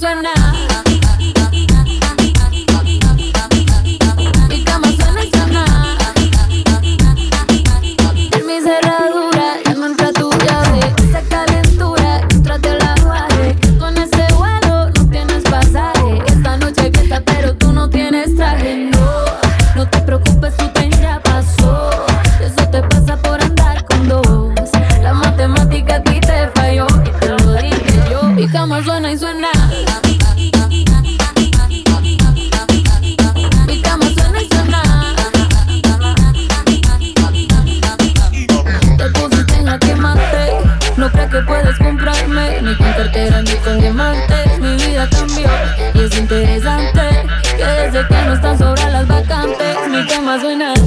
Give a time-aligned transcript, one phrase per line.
[0.00, 0.69] suena.
[28.78, 29.48] suena y suena.
[33.66, 34.82] Mi cama suena y suena.
[38.96, 40.52] Te pusiste en la que maté.
[40.96, 42.62] No creas que puedes comprarme.
[42.62, 44.58] Ni con cartera ni con diamantes.
[44.60, 45.48] Mi vida cambió
[45.94, 47.26] y es interesante.
[47.56, 50.79] Que desde que no están sobra las vacantes, mi cama suena.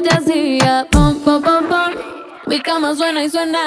[0.00, 0.86] te hacía.
[0.90, 1.94] Pom, pom, pom, pom.
[2.46, 3.60] Mi cama suena y suena.